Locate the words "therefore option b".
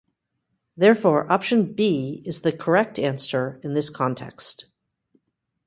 0.77-2.23